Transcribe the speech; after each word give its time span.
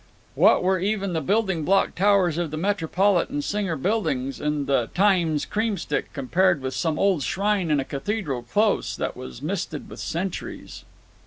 What 0.33 0.63
were 0.63 0.79
even 0.79 1.13
the 1.13 1.21
building 1.21 1.63
block 1.63 1.93
towers 1.93 2.39
of 2.39 2.49
the 2.49 2.57
Metropolitan 2.57 3.35
and 3.35 3.43
Singer 3.43 3.75
buildings 3.75 4.41
and 4.41 4.65
the 4.65 4.89
Times's 4.95 5.45
cream 5.45 5.77
stick 5.77 6.11
compared 6.11 6.59
with 6.59 6.73
some 6.73 6.97
old 6.97 7.21
shrine 7.21 7.69
in 7.69 7.79
a 7.79 7.85
cathedral 7.85 8.41
close 8.41 8.95
that 8.95 9.15
was 9.15 9.43
misted 9.43 9.87
with 9.91 9.99
centuries! 9.99 10.85